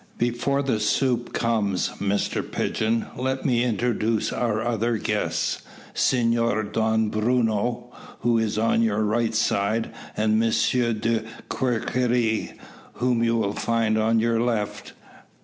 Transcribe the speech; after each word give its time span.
"Before 0.17 0.63
the 0.63 0.79
soup 0.79 1.31
comes, 1.31 1.89
Mr 1.99 2.41
Pigeon, 2.41 3.05
let 3.15 3.45
me 3.45 3.63
introduce 3.63 4.33
our 4.33 4.63
other 4.63 4.97
guests 4.97 5.61
Senor 5.93 6.63
Don 6.63 7.09
Bruno, 7.09 7.91
who 8.21 8.39
is 8.39 8.57
on 8.57 8.81
your 8.81 9.03
right 9.03 9.35
side, 9.35 9.91
and 10.17 10.39
Monsieur 10.39 10.93
de 10.93 11.23
Querkerie, 11.49 12.53
whom 12.93 13.23
you 13.23 13.35
will 13.37 13.53
find 13.53 13.95
on 13.95 14.19
your 14.19 14.39
left. 14.41 14.93